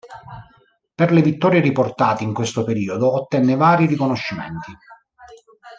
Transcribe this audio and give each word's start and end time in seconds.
Per 0.95 1.11
le 1.11 1.21
vittorie 1.21 1.61
riportate 1.61 2.23
in 2.23 2.33
questo 2.33 2.63
periodo, 2.63 3.13
ottenne 3.13 3.55
vari 3.55 3.85
riconoscimenti. 3.85 4.75